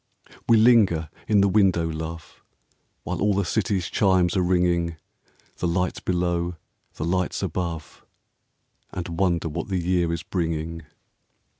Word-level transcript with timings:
We 0.49 0.57
linger 0.57 1.11
in 1.27 1.41
the 1.41 1.47
window, 1.47 1.87
love, 1.87 2.41
While 3.03 3.21
all 3.21 3.35
the 3.35 3.45
city's 3.45 3.87
chimes 3.87 4.35
are 4.35 4.41
ringing,— 4.41 4.95
The 5.59 5.67
lights 5.67 5.99
below, 5.99 6.55
the 6.95 7.05
lights 7.05 7.43
above,— 7.43 8.03
And 8.93 9.19
wonder 9.19 9.47
what 9.47 9.67
the 9.67 9.77
year 9.77 10.11
is 10.11 10.23
bringing. 10.23 10.81